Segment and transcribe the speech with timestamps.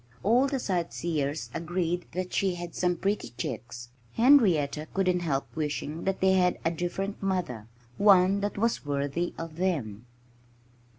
[0.23, 3.89] All the sightseers agreed that she had some pretty chicks.
[4.13, 7.67] Henrietta couldn't help wishing that they had a different mother
[7.99, 10.07] one that was worthy of them.